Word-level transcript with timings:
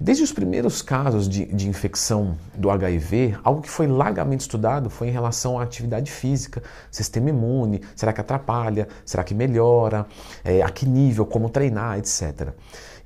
Desde 0.00 0.24
os 0.24 0.32
primeiros 0.32 0.82
casos 0.82 1.28
de, 1.28 1.46
de, 1.46 1.68
infecção 1.68 2.36
do 2.52 2.68
HIV, 2.68 3.38
algo 3.44 3.62
que 3.62 3.70
foi 3.70 3.86
largamente 3.86 4.40
estudado 4.40 4.90
foi 4.90 5.06
em 5.06 5.12
relação 5.12 5.56
à 5.56 5.62
atividade 5.62 6.10
física, 6.10 6.60
sistema 6.90 7.30
imune, 7.30 7.80
será 7.94 8.12
que 8.12 8.20
atrapalha, 8.20 8.88
será 9.06 9.22
que 9.22 9.36
melhora, 9.36 10.04
é, 10.44 10.62
a 10.62 10.68
que 10.68 10.84
nível, 10.84 11.24
como 11.24 11.48
treinar, 11.48 11.96
etc. 11.96 12.48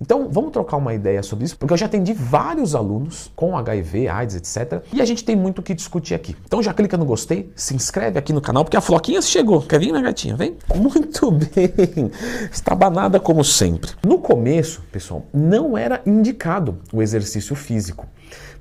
Então, 0.01 0.29
vamos 0.31 0.53
trocar 0.53 0.77
uma 0.77 0.95
ideia 0.95 1.23
sobre 1.23 1.45
isso, 1.45 1.57
porque 1.57 1.73
eu 1.73 1.79
já 1.79 1.87
atendi 1.87 2.13
vários 2.13 2.75
alunos 2.75 3.33
com 3.35 3.57
HIV, 3.57 4.09
AIDS, 4.09 4.37
etc. 4.37 4.83
E 4.93 5.03
a 5.03 5.05
gente 5.05 5.25
tem 5.25 5.35
muito 5.35 5.59
o 5.59 5.63
que 5.63 5.75
discutir 5.75 6.15
aqui. 6.15 6.37
Então 6.45 6.63
já 6.63 6.73
clica 6.73 6.97
no 6.97 7.05
gostei, 7.05 7.51
se 7.57 7.75
inscreve 7.75 8.19
aqui 8.19 8.33
no 8.33 8.41
canal, 8.41 8.65
porque 8.65 8.77
a 8.77 8.81
Floquinha 8.81 9.21
chegou. 9.21 9.63
Quer 9.63 9.81
vir, 9.81 9.91
minha 9.91 10.03
gatinha? 10.03 10.37
Vem? 10.37 10.57
Muito 10.75 11.31
bem. 11.33 12.11
Estabanada 12.53 13.19
como 13.19 13.43
sempre. 13.45 13.91
No 14.07 14.19
começo, 14.19 14.83
pessoal, 14.93 15.27
não 15.33 15.77
era 15.77 16.01
indicado 16.07 16.79
o 16.93 17.03
exercício 17.03 17.57
físico. 17.57 18.07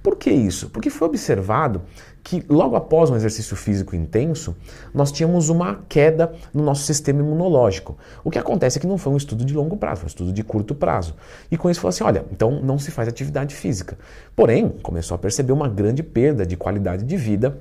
Por 0.01 0.15
que 0.15 0.29
isso? 0.29 0.69
Porque 0.69 0.89
foi 0.89 1.07
observado 1.07 1.81
que 2.23 2.43
logo 2.49 2.75
após 2.75 3.09
um 3.09 3.15
exercício 3.15 3.55
físico 3.55 3.95
intenso, 3.95 4.53
nós 4.93 5.13
tínhamos 5.13 5.47
uma 5.47 5.85
queda 5.87 6.33
no 6.53 6.61
nosso 6.61 6.83
sistema 6.83 7.21
imunológico. 7.21 7.97
O 8.21 8.29
que 8.29 8.37
acontece 8.37 8.77
é 8.77 8.81
que 8.81 8.87
não 8.87 8.97
foi 8.97 9.13
um 9.13 9.17
estudo 9.17 9.45
de 9.45 9.53
longo 9.53 9.77
prazo, 9.77 10.01
foi 10.01 10.07
um 10.07 10.07
estudo 10.07 10.33
de 10.33 10.43
curto 10.43 10.75
prazo. 10.75 11.15
E 11.49 11.57
com 11.57 11.69
isso 11.69 11.79
falou 11.79 11.89
assim: 11.89 12.03
olha, 12.03 12.25
então 12.29 12.61
não 12.61 12.77
se 12.77 12.91
faz 12.91 13.07
atividade 13.07 13.55
física. 13.55 13.97
Porém, 14.35 14.69
começou 14.83 15.15
a 15.15 15.17
perceber 15.17 15.53
uma 15.53 15.69
grande 15.69 16.03
perda 16.03 16.45
de 16.45 16.57
qualidade 16.57 17.05
de 17.05 17.15
vida 17.15 17.57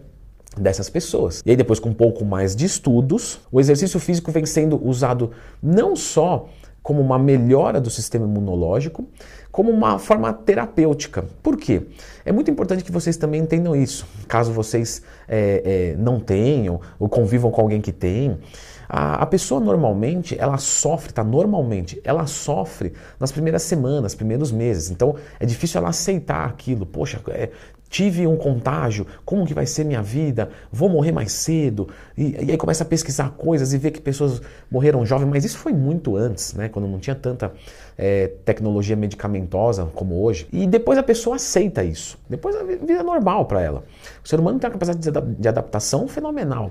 dessas 0.57 0.91
pessoas. 0.91 1.43
E 1.47 1.51
aí 1.51 1.57
depois 1.57 1.79
com 1.79 1.91
um 1.91 1.95
pouco 1.95 2.25
mais 2.25 2.57
de 2.57 2.65
estudos, 2.65 3.41
o 3.53 3.61
exercício 3.61 4.01
físico 4.01 4.33
vem 4.33 4.47
sendo 4.47 4.85
usado 4.85 5.31
não 5.63 5.95
só 5.95 6.49
como 6.87 7.01
uma 7.01 7.19
melhora 7.19 7.81
do 7.81 7.91
sistema 7.91 8.27
imunológico, 8.27 9.09
como 9.51 9.73
uma 9.73 9.99
forma 9.99 10.33
terapêutica. 10.33 11.25
Por 11.43 11.57
quê? 11.57 11.83
É 12.25 12.31
muito 12.31 12.49
importante 12.49 12.85
que 12.85 12.93
vocês 12.93 13.17
também 13.17 13.41
entendam 13.41 13.75
isso. 13.75 14.07
Caso 14.29 14.53
vocês 14.53 15.03
é, 15.27 15.63
é, 15.65 15.97
não 15.99 16.21
tenham 16.21 16.81
ou 16.97 17.09
convivam 17.09 17.51
com 17.51 17.61
alguém 17.61 17.81
que 17.81 17.91
tem, 17.91 18.39
a, 18.89 19.15
a 19.17 19.27
pessoa 19.27 19.61
normalmente 19.61 20.37
ela 20.39 20.59
sofre, 20.59 21.13
tá? 21.13 21.25
Normalmente 21.25 22.01
ela 22.05 22.25
sofre 22.29 22.93
nas 23.19 23.33
primeiras 23.33 23.63
semanas, 23.63 24.15
primeiros 24.15 24.53
meses. 24.53 24.89
Então 24.89 25.17
é 25.41 25.45
difícil 25.45 25.81
ela 25.81 25.89
aceitar 25.89 26.47
aquilo. 26.47 26.87
Poxa, 26.87 27.21
é, 27.31 27.51
tive 27.89 28.27
um 28.27 28.37
contágio, 28.37 29.07
como 29.25 29.47
que 29.47 29.55
vai 29.55 29.67
ser 29.67 29.85
minha 29.85 30.03
vida? 30.03 30.51
Vou 30.71 30.89
morrer 30.89 31.13
mais 31.13 31.33
cedo? 31.33 31.89
E, 32.17 32.33
e, 32.45 32.51
aí 32.51 32.57
começa 32.57 32.85
a 32.85 32.87
pesquisar 32.87 33.31
coisas 33.31 33.73
e 33.73 33.79
ver 33.79 33.91
que 33.91 34.01
pessoas 34.01 34.41
morreram 34.71 35.05
jovens, 35.07 35.29
mas 35.29 35.45
isso 35.45 35.59
foi 35.59 35.73
muito 35.73 36.17
antes, 36.17 36.55
né? 36.55 36.69
Quando 36.69 36.89
não 36.89 36.99
tinha 36.99 37.15
tanta 37.17 37.53
é, 37.97 38.29
tecnologia 38.45 38.97
medicamentosa 38.97 39.87
como 39.95 40.23
hoje. 40.23 40.47
E 40.53 40.67
depois 40.67 40.99
a 40.99 41.03
pessoa 41.03 41.37
aceita 41.37 41.83
isso. 41.83 42.19
Depois 42.29 42.55
a 42.57 42.63
vida 42.63 42.93
é 42.93 43.03
normal 43.03 43.47
para 43.47 43.61
ela. 43.61 43.85
O 44.25 44.29
ser 44.29 44.39
humano 44.39 44.59
tem 44.59 44.69
uma 44.69 44.73
capacidade 44.73 45.37
de 45.39 45.49
adaptação 45.49 46.07
fenomenal. 46.07 46.71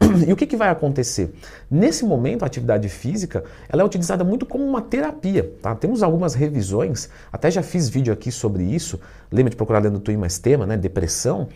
E 0.26 0.32
o 0.32 0.36
que, 0.36 0.46
que 0.46 0.56
vai 0.56 0.68
acontecer? 0.68 1.32
Nesse 1.70 2.04
momento, 2.04 2.42
a 2.42 2.46
atividade 2.46 2.88
física 2.88 3.44
ela 3.68 3.82
é 3.82 3.84
utilizada 3.84 4.24
muito 4.24 4.46
como 4.46 4.64
uma 4.64 4.80
terapia. 4.80 5.52
Tá? 5.62 5.74
Temos 5.74 6.02
algumas 6.02 6.34
revisões, 6.34 7.08
até 7.32 7.50
já 7.50 7.62
fiz 7.62 7.88
vídeo 7.88 8.12
aqui 8.12 8.32
sobre 8.32 8.62
isso. 8.62 8.98
Lembra 9.30 9.50
de 9.50 9.56
procurar 9.56 9.80
dentro 9.80 9.98
do 9.98 10.02
Twin 10.02 10.16
mais 10.16 10.38
tema, 10.38 10.59
né? 10.66 10.76
Depressão 10.76 11.48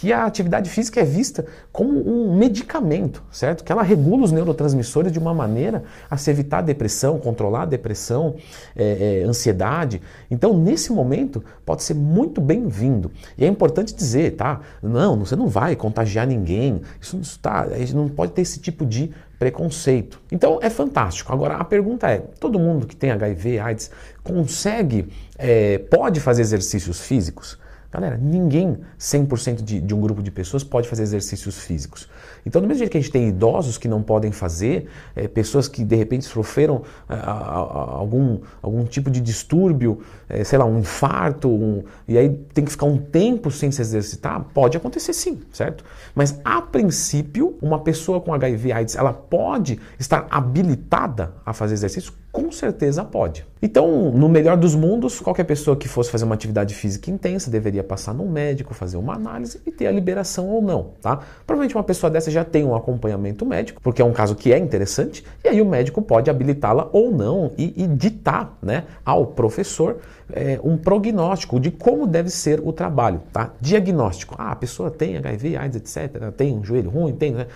que 0.00 0.12
a 0.12 0.26
atividade 0.26 0.70
física 0.70 1.00
é 1.00 1.04
vista 1.04 1.44
como 1.72 2.08
um 2.08 2.36
medicamento, 2.36 3.20
certo? 3.32 3.64
Que 3.64 3.72
ela 3.72 3.82
regula 3.82 4.22
os 4.22 4.30
neurotransmissores 4.30 5.10
de 5.10 5.18
uma 5.18 5.34
maneira 5.34 5.82
a 6.08 6.16
se 6.16 6.30
evitar 6.30 6.58
a 6.58 6.62
depressão, 6.62 7.18
controlar 7.18 7.62
a 7.62 7.66
depressão, 7.66 8.36
é, 8.76 9.22
é, 9.22 9.24
ansiedade. 9.24 10.00
Então, 10.30 10.56
nesse 10.56 10.92
momento, 10.92 11.42
pode 11.66 11.82
ser 11.82 11.94
muito 11.94 12.40
bem-vindo. 12.40 13.10
E 13.36 13.44
é 13.44 13.48
importante 13.48 13.92
dizer, 13.92 14.36
tá? 14.36 14.60
Não, 14.80 15.18
você 15.18 15.34
não 15.34 15.48
vai 15.48 15.74
contagiar 15.74 16.28
ninguém. 16.28 16.80
Isso 17.00 17.20
a 17.42 17.76
gente 17.76 17.96
não 17.96 18.08
pode 18.08 18.30
ter 18.30 18.42
esse 18.42 18.60
tipo 18.60 18.86
de 18.86 19.12
preconceito. 19.36 20.20
Então 20.30 20.60
é 20.62 20.70
fantástico. 20.70 21.32
Agora 21.32 21.56
a 21.56 21.64
pergunta 21.64 22.08
é: 22.08 22.18
todo 22.38 22.56
mundo 22.56 22.86
que 22.86 22.94
tem 22.94 23.10
HIV, 23.10 23.58
AIDS, 23.58 23.90
consegue, 24.22 25.08
é, 25.36 25.78
pode 25.78 26.20
fazer 26.20 26.42
exercícios 26.42 27.00
físicos? 27.00 27.58
Galera, 27.90 28.18
ninguém, 28.18 28.76
100% 28.98 29.62
de, 29.62 29.80
de 29.80 29.94
um 29.94 30.00
grupo 30.00 30.22
de 30.22 30.30
pessoas, 30.30 30.62
pode 30.62 30.86
fazer 30.86 31.04
exercícios 31.04 31.58
físicos. 31.58 32.06
Então, 32.44 32.60
do 32.60 32.68
mesmo 32.68 32.80
jeito 32.80 32.90
que 32.90 32.98
a 32.98 33.00
gente 33.00 33.10
tem 33.10 33.28
idosos 33.28 33.78
que 33.78 33.88
não 33.88 34.02
podem 34.02 34.30
fazer, 34.30 34.90
é, 35.16 35.26
pessoas 35.26 35.68
que 35.68 35.82
de 35.82 35.96
repente 35.96 36.26
sofreram 36.26 36.82
a, 37.08 37.14
a, 37.14 37.32
a, 37.32 37.96
algum, 37.96 38.40
algum 38.60 38.84
tipo 38.84 39.10
de 39.10 39.22
distúrbio, 39.22 40.02
é, 40.28 40.44
sei 40.44 40.58
lá, 40.58 40.66
um 40.66 40.80
infarto, 40.80 41.48
um, 41.48 41.82
e 42.06 42.18
aí 42.18 42.28
tem 42.52 42.62
que 42.62 42.70
ficar 42.70 42.84
um 42.84 42.98
tempo 42.98 43.50
sem 43.50 43.70
se 43.70 43.80
exercitar, 43.80 44.38
pode 44.52 44.76
acontecer 44.76 45.14
sim, 45.14 45.40
certo? 45.50 45.82
Mas, 46.14 46.38
a 46.44 46.60
princípio, 46.60 47.56
uma 47.62 47.78
pessoa 47.78 48.20
com 48.20 48.34
HIV/AIDS, 48.34 48.96
ela 48.96 49.14
pode 49.14 49.80
estar 49.98 50.26
habilitada 50.30 51.32
a 51.44 51.54
fazer 51.54 51.72
exercício 51.72 52.12
com 52.30 52.52
certeza 52.52 53.04
pode. 53.04 53.46
Então, 53.60 54.12
no 54.12 54.28
melhor 54.28 54.56
dos 54.56 54.74
mundos, 54.74 55.18
qualquer 55.18 55.44
pessoa 55.44 55.76
que 55.76 55.88
fosse 55.88 56.10
fazer 56.10 56.24
uma 56.24 56.34
atividade 56.34 56.74
física 56.74 57.10
intensa 57.10 57.50
deveria 57.50 57.82
passar 57.82 58.14
num 58.14 58.30
médico, 58.30 58.72
fazer 58.72 58.96
uma 58.96 59.14
análise 59.14 59.60
e 59.66 59.72
ter 59.72 59.86
a 59.86 59.90
liberação 59.90 60.46
ou 60.46 60.62
não, 60.62 60.92
tá? 61.02 61.20
Provavelmente 61.46 61.74
uma 61.74 61.82
pessoa 61.82 62.10
dessa 62.10 62.30
já 62.30 62.44
tem 62.44 62.64
um 62.64 62.74
acompanhamento 62.74 63.44
médico, 63.44 63.80
porque 63.82 64.00
é 64.00 64.04
um 64.04 64.12
caso 64.12 64.36
que 64.36 64.52
é 64.52 64.58
interessante, 64.58 65.24
e 65.44 65.48
aí 65.48 65.60
o 65.60 65.66
médico 65.66 66.00
pode 66.00 66.30
habilitá-la 66.30 66.88
ou 66.92 67.10
não 67.10 67.50
e, 67.58 67.82
e, 67.82 67.86
ditar, 67.88 68.56
né, 68.62 68.84
ao 69.04 69.26
professor 69.26 69.98
é, 70.32 70.60
um 70.62 70.76
prognóstico 70.76 71.58
de 71.58 71.70
como 71.70 72.06
deve 72.06 72.30
ser 72.30 72.60
o 72.60 72.72
trabalho, 72.72 73.22
tá? 73.32 73.52
Diagnóstico. 73.60 74.36
Ah, 74.38 74.52
a 74.52 74.56
pessoa 74.56 74.90
tem 74.90 75.16
HIV, 75.16 75.56
AIDS, 75.56 75.96
etc., 75.96 76.30
tem 76.36 76.56
um 76.56 76.62
joelho 76.62 76.90
ruim, 76.90 77.12
tem, 77.12 77.32
né? 77.32 77.46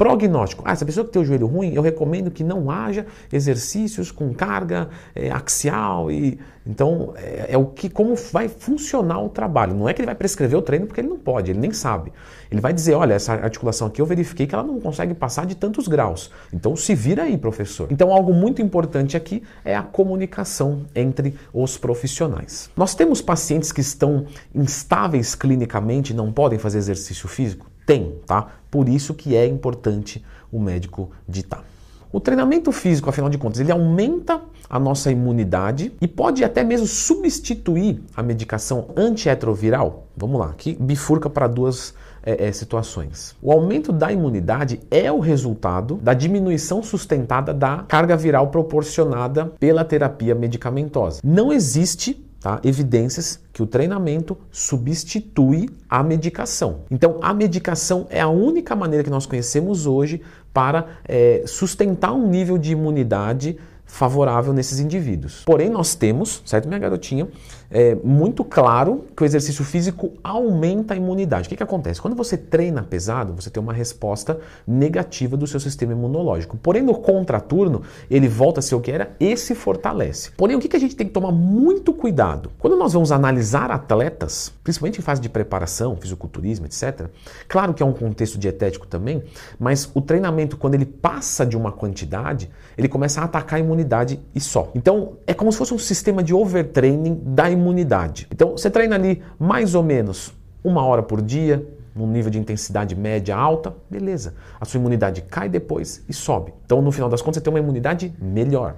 Prognóstico. 0.00 0.62
Ah, 0.64 0.72
essa 0.72 0.86
pessoa 0.86 1.04
que 1.04 1.12
tem 1.12 1.20
o 1.20 1.24
joelho 1.26 1.46
ruim, 1.46 1.74
eu 1.74 1.82
recomendo 1.82 2.30
que 2.30 2.42
não 2.42 2.70
haja 2.70 3.04
exercícios 3.30 4.10
com 4.10 4.32
carga 4.32 4.88
é, 5.14 5.30
axial 5.30 6.10
e 6.10 6.40
então 6.66 7.12
é, 7.16 7.48
é, 7.50 7.58
o 7.58 7.66
que 7.66 7.90
como 7.90 8.14
vai 8.32 8.48
funcionar 8.48 9.20
o 9.22 9.28
trabalho. 9.28 9.74
Não 9.74 9.86
é 9.86 9.92
que 9.92 10.00
ele 10.00 10.06
vai 10.06 10.14
prescrever 10.14 10.58
o 10.58 10.62
treino 10.62 10.86
porque 10.86 11.02
ele 11.02 11.08
não 11.08 11.18
pode, 11.18 11.50
ele 11.50 11.60
nem 11.60 11.70
sabe. 11.70 12.14
Ele 12.50 12.62
vai 12.62 12.72
dizer, 12.72 12.94
olha, 12.94 13.12
essa 13.12 13.34
articulação 13.34 13.88
aqui 13.88 14.00
eu 14.00 14.06
verifiquei 14.06 14.46
que 14.46 14.54
ela 14.54 14.64
não 14.64 14.80
consegue 14.80 15.12
passar 15.12 15.44
de 15.44 15.54
tantos 15.54 15.86
graus. 15.86 16.30
Então 16.50 16.74
se 16.74 16.94
vira 16.94 17.24
aí, 17.24 17.36
professor. 17.36 17.86
Então 17.90 18.10
algo 18.10 18.32
muito 18.32 18.62
importante 18.62 19.18
aqui 19.18 19.42
é 19.62 19.76
a 19.76 19.82
comunicação 19.82 20.86
entre 20.94 21.34
os 21.52 21.76
profissionais. 21.76 22.70
Nós 22.74 22.94
temos 22.94 23.20
pacientes 23.20 23.70
que 23.70 23.82
estão 23.82 24.24
instáveis 24.54 25.34
clinicamente, 25.34 26.14
não 26.14 26.32
podem 26.32 26.58
fazer 26.58 26.78
exercício 26.78 27.28
físico. 27.28 27.69
Tem, 27.90 28.14
tá? 28.24 28.46
Por 28.70 28.88
isso 28.88 29.14
que 29.14 29.34
é 29.34 29.44
importante 29.44 30.24
o 30.52 30.60
médico 30.60 31.10
ditar. 31.28 31.64
O 32.12 32.20
treinamento 32.20 32.70
físico, 32.70 33.10
afinal 33.10 33.28
de 33.28 33.36
contas, 33.36 33.58
ele 33.58 33.72
aumenta 33.72 34.40
a 34.68 34.78
nossa 34.78 35.10
imunidade 35.10 35.92
e 36.00 36.06
pode 36.06 36.44
até 36.44 36.62
mesmo 36.62 36.86
substituir 36.86 38.00
a 38.14 38.22
medicação 38.22 38.90
antirretroviral. 38.96 40.06
Vamos 40.16 40.38
lá, 40.38 40.50
aqui 40.50 40.76
bifurca 40.78 41.28
para 41.28 41.48
duas 41.48 41.92
é, 42.22 42.46
é, 42.46 42.52
situações. 42.52 43.34
O 43.42 43.50
aumento 43.50 43.92
da 43.92 44.12
imunidade 44.12 44.78
é 44.88 45.10
o 45.10 45.18
resultado 45.18 45.96
da 45.96 46.14
diminuição 46.14 46.84
sustentada 46.84 47.52
da 47.52 47.78
carga 47.88 48.16
viral 48.16 48.52
proporcionada 48.52 49.46
pela 49.58 49.84
terapia 49.84 50.36
medicamentosa. 50.36 51.20
Não 51.24 51.52
existe 51.52 52.24
Tá? 52.40 52.58
evidências 52.64 53.38
que 53.52 53.62
o 53.62 53.66
treinamento 53.66 54.34
substitui 54.50 55.68
a 55.86 56.02
medicação. 56.02 56.84
Então, 56.90 57.18
a 57.20 57.34
medicação 57.34 58.06
é 58.08 58.18
a 58.18 58.28
única 58.28 58.74
maneira 58.74 59.04
que 59.04 59.10
nós 59.10 59.26
conhecemos 59.26 59.86
hoje 59.86 60.22
para 60.50 60.86
é, 61.06 61.42
sustentar 61.46 62.14
um 62.14 62.26
nível 62.26 62.56
de 62.56 62.72
imunidade 62.72 63.58
favorável 63.84 64.54
nesses 64.54 64.78
indivíduos. 64.78 65.42
Porém, 65.44 65.68
nós 65.68 65.94
temos, 65.94 66.42
certo, 66.46 66.66
minha 66.66 66.80
garotinha, 66.80 67.28
é 67.70 67.94
muito 67.94 68.42
claro 68.42 69.04
que 69.16 69.22
o 69.22 69.26
exercício 69.26 69.64
físico 69.64 70.12
aumenta 70.24 70.94
a 70.94 70.96
imunidade. 70.96 71.46
O 71.46 71.48
que, 71.48 71.56
que 71.56 71.62
acontece? 71.62 72.02
Quando 72.02 72.16
você 72.16 72.36
treina 72.36 72.82
pesado, 72.82 73.32
você 73.32 73.48
tem 73.48 73.62
uma 73.62 73.72
resposta 73.72 74.40
negativa 74.66 75.36
do 75.36 75.46
seu 75.46 75.60
sistema 75.60 75.92
imunológico. 75.92 76.56
Porém, 76.56 76.82
no 76.82 76.94
contraturno, 76.94 77.82
ele 78.10 78.26
volta 78.26 78.58
a 78.58 78.62
ser 78.62 78.74
o 78.74 78.80
que 78.80 78.90
era 78.90 79.14
e 79.20 79.36
se 79.36 79.54
fortalece. 79.54 80.32
Porém, 80.32 80.56
o 80.56 80.60
que, 80.60 80.68
que 80.68 80.76
a 80.76 80.80
gente 80.80 80.96
tem 80.96 81.06
que 81.06 81.12
tomar 81.12 81.30
muito 81.30 81.92
cuidado? 81.92 82.50
Quando 82.58 82.76
nós 82.76 82.92
vamos 82.92 83.12
analisar 83.12 83.70
atletas, 83.70 84.52
principalmente 84.64 84.98
em 84.98 85.02
fase 85.02 85.20
de 85.20 85.28
preparação, 85.28 85.96
fisiculturismo, 85.96 86.66
etc., 86.66 87.06
claro 87.46 87.72
que 87.72 87.84
é 87.84 87.86
um 87.86 87.92
contexto 87.92 88.36
dietético 88.36 88.86
também, 88.86 89.22
mas 89.60 89.88
o 89.94 90.00
treinamento, 90.00 90.56
quando 90.56 90.74
ele 90.74 90.86
passa 90.86 91.46
de 91.46 91.56
uma 91.56 91.70
quantidade, 91.70 92.50
ele 92.76 92.88
começa 92.88 93.20
a 93.20 93.24
atacar 93.24 93.58
a 93.58 93.60
imunidade 93.60 94.18
e 94.34 94.40
só. 94.40 94.72
Então, 94.74 95.18
é 95.24 95.32
como 95.32 95.52
se 95.52 95.58
fosse 95.58 95.72
um 95.72 95.78
sistema 95.78 96.20
de 96.20 96.34
overtraining 96.34 97.20
da 97.24 97.48
imunidade 97.48 97.59
imunidade. 97.60 98.26
Então 98.32 98.52
você 98.52 98.70
treina 98.70 98.96
ali 98.96 99.22
mais 99.38 99.74
ou 99.74 99.82
menos 99.82 100.34
uma 100.64 100.84
hora 100.84 101.02
por 101.02 101.22
dia, 101.22 101.66
num 101.94 102.06
nível 102.06 102.30
de 102.30 102.38
intensidade 102.38 102.94
média 102.94 103.36
alta, 103.36 103.74
beleza. 103.90 104.34
A 104.60 104.64
sua 104.64 104.78
imunidade 104.78 105.22
cai 105.22 105.48
depois 105.48 106.04
e 106.08 106.12
sobe. 106.12 106.52
Então, 106.64 106.80
no 106.80 106.92
final 106.92 107.08
das 107.08 107.20
contas, 107.20 107.36
você 107.36 107.40
tem 107.40 107.52
uma 107.52 107.58
imunidade 107.58 108.14
melhor. 108.20 108.76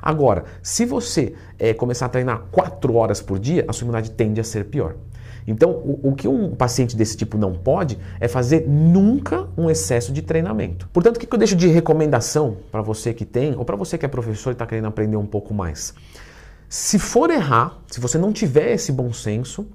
Agora, 0.00 0.44
se 0.62 0.84
você 0.84 1.34
é, 1.58 1.72
começar 1.74 2.06
a 2.06 2.08
treinar 2.08 2.44
4 2.50 2.94
horas 2.94 3.20
por 3.20 3.38
dia, 3.38 3.64
a 3.68 3.72
sua 3.72 3.84
imunidade 3.84 4.10
tende 4.10 4.40
a 4.40 4.44
ser 4.44 4.64
pior. 4.66 4.96
Então, 5.46 5.70
o, 5.70 6.10
o, 6.10 6.14
que 6.14 6.26
um 6.26 6.54
paciente 6.54 6.96
desse 6.96 7.16
tipo 7.16 7.36
não 7.36 7.52
pode 7.52 7.98
é 8.18 8.26
fazer 8.26 8.66
nunca 8.66 9.46
um 9.56 9.68
excesso 9.68 10.10
de 10.10 10.22
treinamento. 10.22 10.88
Portanto, 10.90 11.16
o 11.16 11.20
que 11.20 11.32
eu 11.32 11.38
deixo 11.38 11.54
de 11.54 11.68
recomendação 11.68 12.56
para 12.72 12.80
você 12.80 13.12
que 13.12 13.26
tem, 13.26 13.54
ou 13.56 13.64
para 13.64 13.76
você 13.76 13.98
que 13.98 14.06
é 14.06 14.08
professor 14.08 14.50
e 14.50 14.52
está 14.52 14.66
querendo 14.66 14.86
aprender 14.86 15.16
um 15.16 15.26
pouco 15.26 15.52
mais? 15.52 15.94
Se 16.68 16.98
for 16.98 17.30
errar, 17.30 17.82
se 17.88 18.00
você 18.00 18.18
não 18.18 18.32
tiver 18.32 18.72
esse 18.72 18.90
bom 18.90 19.12
senso, 19.12 19.66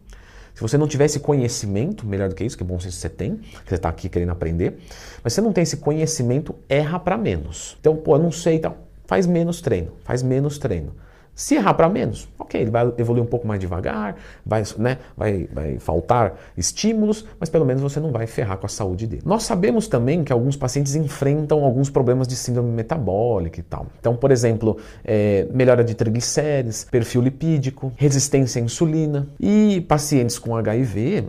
se 0.53 0.61
você 0.61 0.77
não 0.77 0.87
tiver 0.87 1.05
esse 1.05 1.19
conhecimento, 1.19 2.05
melhor 2.05 2.27
do 2.27 2.35
que 2.35 2.43
isso, 2.43 2.57
que 2.57 2.63
bom 2.63 2.79
senso 2.79 2.97
você 2.97 3.07
tem, 3.07 3.37
que 3.37 3.69
você 3.69 3.75
está 3.75 3.87
aqui 3.87 4.09
querendo 4.09 4.31
aprender, 4.31 4.77
mas 5.23 5.33
você 5.33 5.39
não 5.39 5.53
tem 5.53 5.61
esse 5.61 5.77
conhecimento, 5.77 6.53
erra 6.67 6.99
para 6.99 7.17
menos. 7.17 7.77
Então, 7.79 7.95
pô, 7.95 8.15
eu 8.15 8.19
não 8.19 8.31
sei, 8.31 8.55
então, 8.55 8.75
faz 9.05 9.25
menos 9.25 9.61
treino, 9.61 9.93
faz 10.03 10.21
menos 10.21 10.57
treino. 10.57 10.93
Se 11.39 11.55
errar 11.55 11.73
para 11.73 11.87
menos, 11.87 12.27
ok, 12.37 12.59
ele 12.59 12.69
vai 12.69 12.91
evoluir 12.97 13.23
um 13.23 13.25
pouco 13.25 13.47
mais 13.47 13.61
devagar, 13.61 14.17
vai, 14.45 14.61
né, 14.77 14.97
vai, 15.15 15.47
vai 15.49 15.79
faltar 15.79 16.37
estímulos, 16.57 17.23
mas 17.39 17.49
pelo 17.49 17.65
menos 17.65 17.81
você 17.81 17.97
não 17.97 18.11
vai 18.11 18.27
ferrar 18.27 18.57
com 18.57 18.65
a 18.65 18.69
saúde 18.69 19.07
dele. 19.07 19.21
Nós 19.25 19.43
sabemos 19.43 19.87
também 19.87 20.21
que 20.21 20.33
alguns 20.33 20.57
pacientes 20.57 20.95
enfrentam 20.95 21.63
alguns 21.63 21.89
problemas 21.89 22.27
de 22.27 22.35
síndrome 22.35 22.69
metabólica 22.71 23.57
e 23.57 23.63
tal. 23.63 23.85
Então, 24.01 24.17
por 24.17 24.31
exemplo, 24.31 24.75
é, 25.05 25.47
melhora 25.53 25.81
de 25.81 25.95
triglicérides, 25.95 26.83
perfil 26.91 27.21
lipídico, 27.21 27.93
resistência 27.95 28.61
à 28.61 28.65
insulina. 28.65 29.29
E 29.39 29.79
pacientes 29.87 30.37
com 30.37 30.57
HIV 30.57 31.23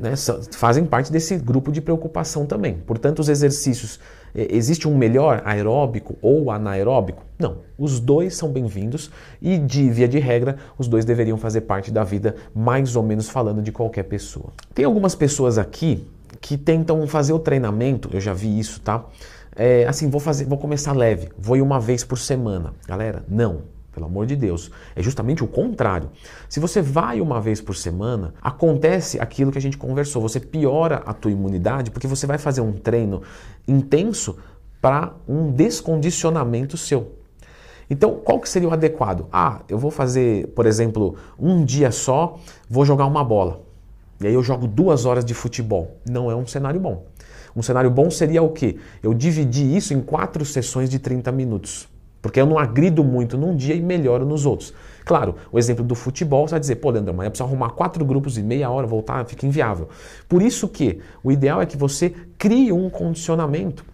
né, 0.00 0.14
fazem 0.50 0.84
parte 0.84 1.12
desse 1.12 1.36
grupo 1.36 1.70
de 1.70 1.80
preocupação 1.80 2.46
também. 2.46 2.78
Portanto, 2.84 3.20
os 3.20 3.28
exercícios 3.28 4.00
existe 4.36 4.86
um 4.86 4.96
melhor 4.96 5.42
aeróbico 5.44 6.16
ou 6.20 6.50
anaeróbico? 6.50 7.24
Não. 7.38 7.58
Os 7.78 8.00
dois 8.00 8.36
são 8.36 8.50
bem-vindos 8.50 9.10
e, 9.40 9.58
de 9.58 9.88
via 9.90 10.06
de 10.06 10.18
regra, 10.18 10.56
os 10.78 10.88
dois 10.88 11.04
deveriam 11.04 11.38
fazer 11.38 11.62
parte 11.62 11.90
da 11.90 12.04
vida, 12.04 12.36
mais 12.54 12.96
ou 12.96 13.02
menos 13.02 13.28
falando 13.28 13.62
de 13.62 13.72
qualquer 13.72 14.04
pessoa. 14.04 14.52
Tem 14.74 14.84
algumas 14.84 15.14
pessoas 15.14 15.58
aqui 15.58 16.06
que 16.40 16.56
tentam 16.56 17.06
fazer 17.06 17.32
o 17.32 17.38
treinamento, 17.38 18.10
eu 18.12 18.20
já 18.20 18.34
vi 18.34 18.58
isso, 18.58 18.80
tá? 18.80 19.06
É, 19.54 19.86
assim, 19.86 20.10
vou 20.10 20.20
fazer, 20.20 20.44
vou 20.44 20.58
começar 20.58 20.92
leve, 20.92 21.30
vou 21.38 21.56
ir 21.56 21.62
uma 21.62 21.80
vez 21.80 22.04
por 22.04 22.18
semana. 22.18 22.74
Galera, 22.86 23.24
não. 23.26 23.75
Pelo 23.96 24.04
amor 24.04 24.26
de 24.26 24.36
Deus. 24.36 24.70
É 24.94 25.02
justamente 25.02 25.42
o 25.42 25.46
contrário. 25.48 26.10
Se 26.50 26.60
você 26.60 26.82
vai 26.82 27.18
uma 27.18 27.40
vez 27.40 27.62
por 27.62 27.74
semana, 27.74 28.34
acontece 28.42 29.18
aquilo 29.18 29.50
que 29.50 29.56
a 29.56 29.60
gente 29.60 29.78
conversou. 29.78 30.20
Você 30.20 30.38
piora 30.38 30.96
a 31.06 31.14
tua 31.14 31.30
imunidade 31.30 31.90
porque 31.90 32.06
você 32.06 32.26
vai 32.26 32.36
fazer 32.36 32.60
um 32.60 32.72
treino 32.72 33.22
intenso 33.66 34.36
para 34.82 35.14
um 35.26 35.50
descondicionamento 35.50 36.76
seu. 36.76 37.14
Então, 37.88 38.20
qual 38.22 38.38
que 38.38 38.50
seria 38.50 38.68
o 38.68 38.72
adequado? 38.74 39.28
Ah, 39.32 39.62
eu 39.66 39.78
vou 39.78 39.90
fazer, 39.90 40.48
por 40.48 40.66
exemplo, 40.66 41.14
um 41.38 41.64
dia 41.64 41.90
só, 41.90 42.38
vou 42.68 42.84
jogar 42.84 43.06
uma 43.06 43.24
bola. 43.24 43.62
E 44.20 44.26
aí 44.26 44.34
eu 44.34 44.42
jogo 44.42 44.66
duas 44.66 45.06
horas 45.06 45.24
de 45.24 45.32
futebol. 45.32 45.96
Não 46.06 46.30
é 46.30 46.36
um 46.36 46.46
cenário 46.46 46.78
bom. 46.78 47.06
Um 47.56 47.62
cenário 47.62 47.90
bom 47.90 48.10
seria 48.10 48.42
o 48.42 48.50
quê? 48.50 48.76
Eu 49.02 49.14
dividir 49.14 49.74
isso 49.74 49.94
em 49.94 50.02
quatro 50.02 50.44
sessões 50.44 50.90
de 50.90 50.98
30 50.98 51.32
minutos. 51.32 51.88
Porque 52.26 52.40
eu 52.40 52.46
não 52.46 52.58
agrido 52.58 53.04
muito 53.04 53.36
num 53.38 53.54
dia 53.54 53.74
e 53.74 53.80
melhoro 53.80 54.24
nos 54.24 54.44
outros. 54.44 54.74
Claro, 55.04 55.36
o 55.52 55.58
exemplo 55.58 55.84
do 55.84 55.94
futebol, 55.94 56.46
você 56.46 56.52
vai 56.52 56.60
dizer, 56.60 56.76
pô, 56.76 56.90
Leandro, 56.90 57.12
eu 57.12 57.30
preciso 57.30 57.44
arrumar 57.44 57.70
quatro 57.70 58.04
grupos 58.04 58.36
e 58.36 58.42
meia 58.42 58.68
hora, 58.68 58.86
voltar, 58.86 59.24
fica 59.26 59.46
inviável. 59.46 59.88
Por 60.28 60.42
isso 60.42 60.66
que 60.66 61.00
o 61.22 61.30
ideal 61.30 61.62
é 61.62 61.66
que 61.66 61.76
você 61.76 62.12
crie 62.36 62.72
um 62.72 62.90
condicionamento 62.90 63.84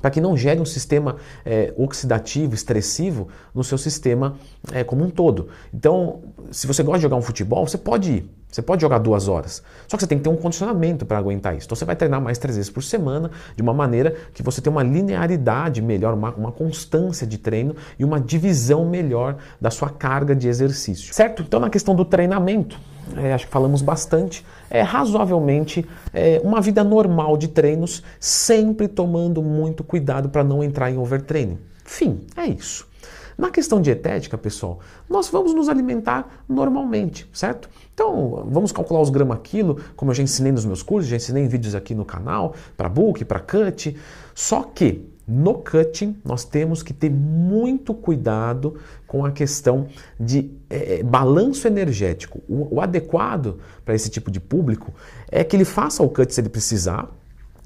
para 0.00 0.10
que 0.10 0.20
não 0.20 0.36
gere 0.36 0.60
um 0.60 0.64
sistema 0.64 1.16
é, 1.44 1.72
oxidativo, 1.76 2.54
estressivo 2.54 3.28
no 3.54 3.62
seu 3.62 3.76
sistema 3.76 4.36
é, 4.72 4.82
como 4.82 5.04
um 5.04 5.10
todo. 5.10 5.48
Então, 5.72 6.20
se 6.50 6.66
você 6.66 6.82
gosta 6.82 6.98
de 6.98 7.02
jogar 7.02 7.16
um 7.16 7.22
futebol, 7.22 7.66
você 7.66 7.78
pode 7.78 8.12
ir. 8.12 8.35
Você 8.50 8.62
pode 8.62 8.80
jogar 8.80 8.98
duas 8.98 9.28
horas. 9.28 9.62
Só 9.86 9.96
que 9.96 10.02
você 10.02 10.06
tem 10.06 10.18
que 10.18 10.24
ter 10.24 10.30
um 10.30 10.36
condicionamento 10.36 11.04
para 11.04 11.18
aguentar 11.18 11.56
isso. 11.56 11.66
Então 11.66 11.76
você 11.76 11.84
vai 11.84 11.96
treinar 11.96 12.20
mais 12.20 12.38
três 12.38 12.56
vezes 12.56 12.70
por 12.70 12.82
semana, 12.82 13.30
de 13.54 13.62
uma 13.62 13.74
maneira 13.74 14.14
que 14.32 14.42
você 14.42 14.60
tenha 14.60 14.74
uma 14.74 14.82
linearidade 14.82 15.82
melhor, 15.82 16.14
uma, 16.14 16.32
uma 16.34 16.52
constância 16.52 17.26
de 17.26 17.38
treino 17.38 17.76
e 17.98 18.04
uma 18.04 18.20
divisão 18.20 18.86
melhor 18.86 19.36
da 19.60 19.70
sua 19.70 19.90
carga 19.90 20.34
de 20.34 20.48
exercício. 20.48 21.12
Certo? 21.12 21.42
Então 21.42 21.60
na 21.60 21.68
questão 21.68 21.94
do 21.94 22.04
treinamento, 22.04 22.78
é, 23.16 23.34
acho 23.34 23.46
que 23.46 23.52
falamos 23.52 23.82
bastante, 23.82 24.44
é 24.70 24.82
razoavelmente 24.82 25.86
é, 26.12 26.40
uma 26.42 26.60
vida 26.60 26.82
normal 26.82 27.36
de 27.36 27.48
treinos, 27.48 28.02
sempre 28.18 28.88
tomando 28.88 29.42
muito 29.42 29.84
cuidado 29.84 30.28
para 30.28 30.42
não 30.42 30.64
entrar 30.64 30.90
em 30.90 30.96
overtraining. 30.96 31.58
Fim, 31.84 32.20
é 32.36 32.46
isso. 32.46 32.86
Na 33.36 33.50
questão 33.50 33.80
dietética, 33.80 34.38
pessoal, 34.38 34.80
nós 35.08 35.28
vamos 35.28 35.54
nos 35.54 35.68
alimentar 35.68 36.44
normalmente, 36.48 37.28
certo? 37.32 37.68
Então, 37.92 38.46
vamos 38.50 38.72
calcular 38.72 39.00
os 39.00 39.10
grama 39.10 39.36
quilo, 39.36 39.78
como 39.94 40.10
eu 40.10 40.14
já 40.14 40.22
ensinei 40.22 40.52
nos 40.52 40.64
meus 40.64 40.82
cursos, 40.82 41.10
já 41.10 41.16
ensinei 41.16 41.44
em 41.44 41.48
vídeos 41.48 41.74
aqui 41.74 41.94
no 41.94 42.04
canal, 42.04 42.54
para 42.76 42.88
book, 42.88 43.24
para 43.24 43.40
cut. 43.40 43.94
Só 44.34 44.62
que 44.62 45.06
no 45.28 45.54
cutting 45.54 46.16
nós 46.24 46.44
temos 46.44 46.82
que 46.82 46.94
ter 46.94 47.10
muito 47.10 47.92
cuidado 47.92 48.76
com 49.06 49.24
a 49.24 49.32
questão 49.32 49.88
de 50.18 50.50
é, 50.70 51.02
balanço 51.02 51.66
energético. 51.66 52.40
O, 52.48 52.76
o 52.76 52.80
adequado 52.80 53.58
para 53.84 53.94
esse 53.94 54.08
tipo 54.08 54.30
de 54.30 54.40
público 54.40 54.94
é 55.30 55.42
que 55.42 55.56
ele 55.56 55.64
faça 55.64 56.02
o 56.02 56.08
cut 56.08 56.32
se 56.32 56.40
ele 56.40 56.48
precisar, 56.48 57.10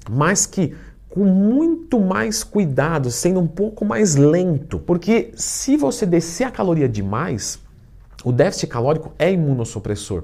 mas 0.09 0.45
que 0.45 0.75
com 1.11 1.25
muito 1.25 1.99
mais 1.99 2.41
cuidado, 2.41 3.11
sendo 3.11 3.39
um 3.39 3.47
pouco 3.47 3.83
mais 3.83 4.15
lento, 4.15 4.79
porque 4.79 5.31
se 5.35 5.75
você 5.75 6.05
descer 6.05 6.45
a 6.45 6.51
caloria 6.51 6.87
demais, 6.87 7.59
o 8.23 8.31
déficit 8.31 8.67
calórico 8.67 9.11
é 9.19 9.31
imunossupressor. 9.31 10.23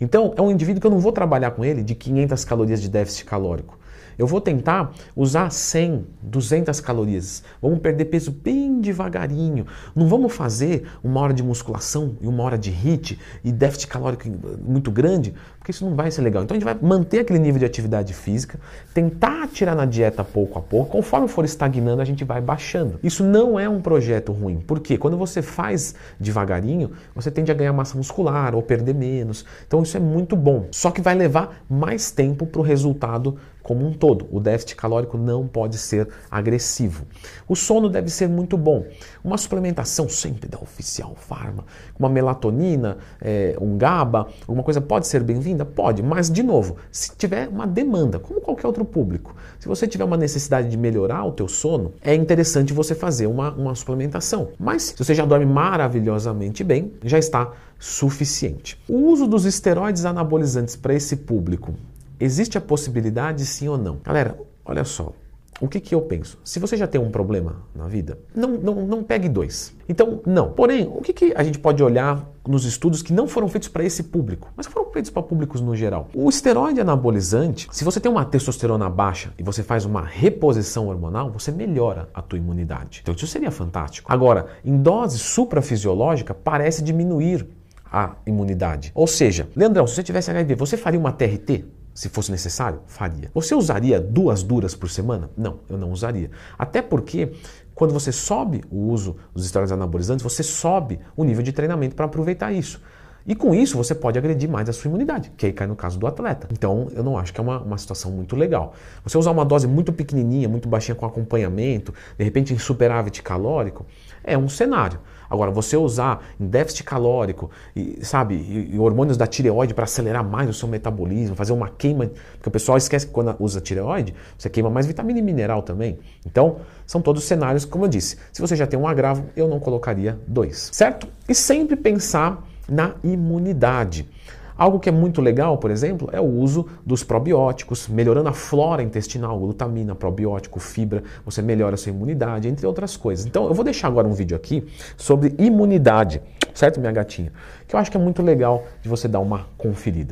Então, 0.00 0.32
é 0.36 0.42
um 0.42 0.50
indivíduo 0.50 0.80
que 0.80 0.86
eu 0.86 0.90
não 0.90 0.98
vou 0.98 1.12
trabalhar 1.12 1.50
com 1.50 1.62
ele 1.62 1.82
de 1.82 1.94
500 1.94 2.44
calorias 2.46 2.80
de 2.80 2.88
déficit 2.88 3.26
calórico. 3.26 3.78
Eu 4.18 4.26
vou 4.26 4.40
tentar 4.40 4.92
usar 5.16 5.50
100, 5.50 6.06
200 6.22 6.80
calorias. 6.80 7.42
Vamos 7.60 7.80
perder 7.80 8.06
peso 8.06 8.30
bem 8.30 8.80
devagarinho. 8.80 9.66
Não 9.94 10.06
vamos 10.06 10.32
fazer 10.32 10.86
uma 11.02 11.20
hora 11.20 11.34
de 11.34 11.42
musculação 11.42 12.16
e 12.20 12.26
uma 12.26 12.42
hora 12.42 12.58
de 12.58 12.70
HIIT 12.70 13.18
e 13.44 13.52
déficit 13.52 13.88
calórico 13.88 14.28
muito 14.66 14.90
grande, 14.90 15.34
porque 15.58 15.70
isso 15.70 15.84
não 15.84 15.94
vai 15.94 16.10
ser 16.10 16.22
legal. 16.22 16.42
Então 16.42 16.54
a 16.54 16.58
gente 16.58 16.64
vai 16.64 16.76
manter 16.80 17.20
aquele 17.20 17.38
nível 17.38 17.58
de 17.58 17.64
atividade 17.64 18.12
física, 18.12 18.58
tentar 18.92 19.48
tirar 19.48 19.74
na 19.74 19.84
dieta 19.84 20.24
pouco 20.24 20.58
a 20.58 20.62
pouco. 20.62 20.90
Conforme 20.90 21.28
for 21.28 21.44
estagnando, 21.44 22.02
a 22.02 22.04
gente 22.04 22.24
vai 22.24 22.40
baixando. 22.40 22.98
Isso 23.02 23.24
não 23.24 23.58
é 23.58 23.68
um 23.68 23.80
projeto 23.80 24.32
ruim, 24.32 24.62
porque 24.66 24.96
quando 24.96 25.16
você 25.16 25.42
faz 25.42 25.94
devagarinho, 26.18 26.90
você 27.14 27.30
tende 27.30 27.50
a 27.50 27.54
ganhar 27.54 27.72
massa 27.72 27.96
muscular 27.96 28.54
ou 28.54 28.62
perder 28.62 28.94
menos. 28.94 29.44
Então 29.66 29.82
isso 29.82 29.96
é 29.96 30.00
muito 30.00 30.36
bom. 30.36 30.66
Só 30.70 30.90
que 30.90 31.00
vai 31.00 31.14
levar 31.14 31.62
mais 31.68 32.10
tempo 32.10 32.46
para 32.46 32.60
o 32.60 32.64
resultado 32.64 33.36
como 33.62 33.86
um 33.86 33.92
todo. 34.02 34.26
O 34.32 34.40
déficit 34.40 34.74
calórico 34.74 35.16
não 35.16 35.46
pode 35.46 35.78
ser 35.78 36.08
agressivo. 36.28 37.06
O 37.46 37.54
sono 37.54 37.88
deve 37.88 38.10
ser 38.10 38.28
muito 38.28 38.58
bom. 38.58 38.84
Uma 39.22 39.38
suplementação 39.38 40.08
sempre 40.08 40.48
da 40.48 40.58
oficial 40.58 41.14
farma, 41.14 41.64
uma 41.96 42.08
melatonina, 42.08 42.98
é, 43.20 43.56
um 43.60 43.78
GABA, 43.78 44.26
alguma 44.40 44.64
coisa 44.64 44.80
pode 44.80 45.06
ser 45.06 45.22
bem-vinda? 45.22 45.64
Pode, 45.64 46.02
mas 46.02 46.28
de 46.28 46.42
novo, 46.42 46.78
se 46.90 47.12
tiver 47.16 47.46
uma 47.46 47.64
demanda, 47.64 48.18
como 48.18 48.40
qualquer 48.40 48.66
outro 48.66 48.84
público, 48.84 49.36
se 49.60 49.68
você 49.68 49.86
tiver 49.86 50.02
uma 50.04 50.16
necessidade 50.16 50.68
de 50.68 50.76
melhorar 50.76 51.24
o 51.24 51.30
teu 51.30 51.46
sono, 51.46 51.92
é 52.02 52.12
interessante 52.12 52.72
você 52.72 52.96
fazer 52.96 53.28
uma, 53.28 53.52
uma 53.52 53.76
suplementação. 53.76 54.48
Mas 54.58 54.82
se 54.82 54.98
você 54.98 55.14
já 55.14 55.24
dorme 55.24 55.46
maravilhosamente 55.46 56.64
bem, 56.64 56.92
já 57.04 57.20
está 57.20 57.52
suficiente. 57.78 58.76
O 58.88 58.96
uso 59.12 59.28
dos 59.28 59.44
esteroides 59.44 60.04
anabolizantes 60.04 60.74
para 60.74 60.92
esse 60.92 61.14
público 61.18 61.72
Existe 62.22 62.56
a 62.56 62.60
possibilidade 62.60 63.44
sim 63.44 63.66
ou 63.66 63.76
não? 63.76 63.96
Galera, 63.96 64.38
olha 64.64 64.84
só. 64.84 65.12
O 65.60 65.66
que, 65.66 65.80
que 65.80 65.92
eu 65.92 66.00
penso? 66.02 66.38
Se 66.44 66.60
você 66.60 66.76
já 66.76 66.86
tem 66.86 67.00
um 67.00 67.10
problema 67.10 67.64
na 67.74 67.88
vida, 67.88 68.16
não, 68.32 68.50
não, 68.50 68.86
não 68.86 69.02
pegue 69.02 69.28
dois. 69.28 69.74
Então, 69.88 70.20
não. 70.24 70.52
Porém, 70.52 70.86
o 70.86 71.00
que, 71.00 71.12
que 71.12 71.32
a 71.36 71.42
gente 71.42 71.58
pode 71.58 71.82
olhar 71.82 72.24
nos 72.46 72.64
estudos 72.64 73.02
que 73.02 73.12
não 73.12 73.26
foram 73.26 73.48
feitos 73.48 73.68
para 73.68 73.82
esse 73.82 74.04
público, 74.04 74.52
mas 74.56 74.68
foram 74.68 74.88
feitos 74.92 75.10
para 75.10 75.20
públicos 75.20 75.60
no 75.60 75.74
geral? 75.74 76.08
O 76.14 76.28
esteroide 76.28 76.80
anabolizante, 76.80 77.66
se 77.72 77.82
você 77.82 77.98
tem 77.98 78.10
uma 78.10 78.24
testosterona 78.24 78.88
baixa 78.88 79.32
e 79.36 79.42
você 79.42 79.64
faz 79.64 79.84
uma 79.84 80.02
reposição 80.02 80.86
hormonal, 80.86 81.28
você 81.28 81.50
melhora 81.50 82.08
a 82.14 82.22
tua 82.22 82.38
imunidade. 82.38 83.00
Então, 83.02 83.16
isso 83.16 83.26
seria 83.26 83.50
fantástico. 83.50 84.12
Agora, 84.12 84.46
em 84.64 84.76
dose 84.78 85.18
suprafisiológica, 85.18 86.32
parece 86.32 86.84
diminuir 86.84 87.48
a 87.92 88.14
imunidade. 88.24 88.92
Ou 88.94 89.08
seja, 89.08 89.48
Leandrão, 89.56 89.88
se 89.88 89.96
você 89.96 90.04
tivesse 90.04 90.30
HIV, 90.30 90.54
você 90.54 90.76
faria 90.76 91.00
uma 91.00 91.10
TRT? 91.10 91.81
Se 91.94 92.08
fosse 92.08 92.30
necessário, 92.30 92.80
faria. 92.86 93.30
Você 93.34 93.54
usaria 93.54 94.00
duas 94.00 94.42
duras 94.42 94.74
por 94.74 94.88
semana? 94.88 95.30
Não, 95.36 95.60
eu 95.68 95.76
não 95.76 95.90
usaria. 95.90 96.30
Até 96.58 96.80
porque 96.80 97.32
quando 97.74 97.92
você 97.92 98.12
sobe 98.12 98.62
o 98.70 98.88
uso 98.88 99.16
dos 99.34 99.44
esteroides 99.44 99.72
anabolizantes, 99.72 100.22
você 100.22 100.42
sobe 100.42 101.00
o 101.16 101.24
nível 101.24 101.42
de 101.42 101.52
treinamento 101.52 101.94
para 101.94 102.06
aproveitar 102.06 102.52
isso. 102.52 102.80
E 103.26 103.34
com 103.34 103.54
isso 103.54 103.76
você 103.76 103.94
pode 103.94 104.18
agredir 104.18 104.48
mais 104.48 104.68
a 104.68 104.72
sua 104.72 104.88
imunidade, 104.88 105.32
que 105.36 105.46
aí 105.46 105.52
cai 105.52 105.66
no 105.66 105.76
caso 105.76 105.98
do 105.98 106.06
atleta. 106.06 106.48
Então 106.52 106.88
eu 106.92 107.02
não 107.02 107.16
acho 107.16 107.32
que 107.32 107.40
é 107.40 107.42
uma, 107.42 107.60
uma 107.60 107.78
situação 107.78 108.10
muito 108.10 108.36
legal. 108.36 108.74
Você 109.04 109.16
usar 109.16 109.30
uma 109.30 109.44
dose 109.44 109.66
muito 109.66 109.92
pequenininha, 109.92 110.48
muito 110.48 110.68
baixinha 110.68 110.94
com 110.94 111.06
acompanhamento, 111.06 111.94
de 112.18 112.24
repente 112.24 112.52
em 112.52 112.58
superávit 112.58 113.22
calórico, 113.22 113.86
é 114.24 114.36
um 114.36 114.48
cenário. 114.48 114.98
Agora, 115.32 115.50
você 115.50 115.78
usar 115.78 116.22
em 116.38 116.46
déficit 116.46 116.84
calórico, 116.84 117.50
e, 117.74 118.04
sabe, 118.04 118.34
e, 118.34 118.78
hormônios 118.78 119.16
da 119.16 119.26
tireoide 119.26 119.72
para 119.72 119.84
acelerar 119.84 120.22
mais 120.22 120.46
o 120.46 120.52
seu 120.52 120.68
metabolismo, 120.68 121.34
fazer 121.34 121.54
uma 121.54 121.70
queima, 121.70 122.10
porque 122.34 122.50
o 122.50 122.52
pessoal 122.52 122.76
esquece 122.76 123.06
que 123.06 123.12
quando 123.14 123.34
usa 123.38 123.58
tireoide, 123.58 124.14
você 124.36 124.50
queima 124.50 124.68
mais 124.68 124.84
vitamina 124.84 125.20
e 125.20 125.22
mineral 125.22 125.62
também. 125.62 125.98
Então, 126.26 126.58
são 126.86 127.00
todos 127.00 127.24
cenários, 127.24 127.64
como 127.64 127.86
eu 127.86 127.88
disse, 127.88 128.18
se 128.30 128.42
você 128.42 128.54
já 128.54 128.66
tem 128.66 128.78
um 128.78 128.86
agravo, 128.86 129.24
eu 129.34 129.48
não 129.48 129.58
colocaria 129.58 130.18
dois, 130.28 130.68
certo? 130.70 131.08
E 131.26 131.34
sempre 131.34 131.76
pensar 131.76 132.46
na 132.68 132.94
imunidade. 133.02 134.08
Algo 134.56 134.78
que 134.78 134.88
é 134.88 134.92
muito 134.92 135.20
legal, 135.20 135.58
por 135.58 135.70
exemplo, 135.70 136.08
é 136.12 136.20
o 136.20 136.24
uso 136.24 136.66
dos 136.84 137.02
probióticos, 137.02 137.88
melhorando 137.88 138.28
a 138.28 138.32
flora 138.32 138.82
intestinal, 138.82 139.38
glutamina, 139.38 139.94
probiótico, 139.94 140.60
fibra, 140.60 141.02
você 141.24 141.40
melhora 141.40 141.74
a 141.74 141.78
sua 141.78 141.90
imunidade, 141.90 142.48
entre 142.48 142.66
outras 142.66 142.96
coisas. 142.96 143.26
Então, 143.26 143.46
eu 143.46 143.54
vou 143.54 143.64
deixar 143.64 143.88
agora 143.88 144.06
um 144.06 144.12
vídeo 144.12 144.36
aqui 144.36 144.66
sobre 144.96 145.34
imunidade, 145.38 146.20
certo, 146.54 146.78
minha 146.78 146.92
gatinha? 146.92 147.32
Que 147.66 147.74
eu 147.74 147.80
acho 147.80 147.90
que 147.90 147.96
é 147.96 148.00
muito 148.00 148.22
legal 148.22 148.64
de 148.82 148.88
você 148.88 149.08
dar 149.08 149.20
uma 149.20 149.46
conferida. 149.56 150.10